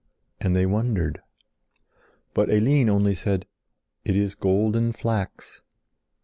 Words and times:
And 0.39 0.55
they 0.55 0.65
wondered. 0.65 1.21
But 2.33 2.49
Eline 2.49 2.89
only 2.89 3.13
said 3.13 3.45
"It 4.03 4.15
is 4.15 4.33
golden 4.33 4.93
flax." 4.93 5.61